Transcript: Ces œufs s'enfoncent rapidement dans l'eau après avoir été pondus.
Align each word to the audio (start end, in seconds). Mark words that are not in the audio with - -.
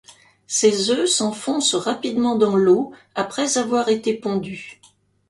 Ces 0.47 0.89
œufs 0.89 1.07
s'enfoncent 1.07 1.75
rapidement 1.75 2.35
dans 2.35 2.55
l'eau 2.55 2.91
après 3.13 3.59
avoir 3.59 3.87
été 3.89 4.15
pondus. 4.15 4.81